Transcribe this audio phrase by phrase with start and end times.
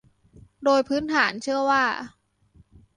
[0.63, 1.83] โดยพื้นฐานเชื่อว่า